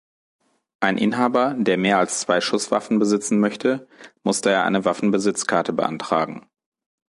Ein 0.79 0.97
Inhaber, 0.97 1.53
der 1.59 1.77
mehr 1.77 1.99
als 1.99 2.21
zwei 2.21 2.41
Schusswaffen 2.41 2.97
besitzen 2.97 3.39
möchte, 3.39 3.87
muss 4.23 4.41
daher 4.41 4.65
eine 4.65 4.83
Waffenbesitzkarte 4.83 5.73
beantragen. 5.73 6.47